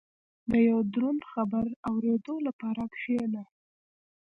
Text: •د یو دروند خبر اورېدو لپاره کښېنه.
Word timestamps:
•د 0.49 0.51
یو 0.69 0.77
دروند 0.93 1.21
خبر 1.31 1.67
اورېدو 1.89 2.35
لپاره 2.47 2.83
کښېنه. 2.93 3.43